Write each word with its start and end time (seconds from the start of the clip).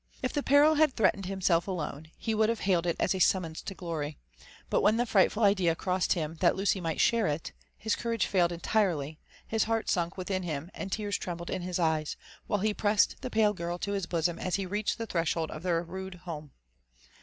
If 0.23 0.33
the 0.33 0.41
peril 0.41 0.73
had 0.73 0.95
threatened 0.95 1.27
himself 1.27 1.67
alone, 1.67 2.07
he 2.17 2.33
would 2.33 2.49
have 2.49 2.61
hailed 2.61 2.87
it 2.87 2.95
as 2.99 3.13
a 3.13 3.19
summons 3.19 3.61
to 3.61 3.75
glory; 3.75 4.17
but 4.67 4.81
when 4.81 4.97
the 4.97 5.05
frightful 5.05 5.43
idea 5.43 5.75
crossed 5.75 6.13
him 6.13 6.37
that 6.39 6.55
Lucy 6.55 6.81
might 6.81 6.99
share 6.99 7.27
it, 7.27 7.51
his 7.77 7.95
courage 7.95 8.25
failed 8.25 8.51
entirely, 8.51 9.19
his 9.47 9.65
heart 9.65 9.91
sunk 9.91 10.17
within 10.17 10.41
him, 10.41 10.71
and 10.73 10.91
tears 10.91 11.19
trembled 11.19 11.51
in 11.51 11.61
his 11.61 11.77
eyes, 11.77 12.17
while 12.47 12.61
he 12.61 12.73
pressed 12.73 13.17
the 13.21 13.29
pale 13.29 13.53
girl 13.53 13.77
to 13.77 13.91
his 13.91 14.07
bosom 14.07 14.39
as 14.39 14.55
he 14.55 14.65
reached 14.65 14.97
the 14.97 15.05
threshold 15.05 15.51
of 15.51 15.61
their 15.61 15.81
own 15.81 15.87
rude 15.87 16.15
home. 16.15 16.49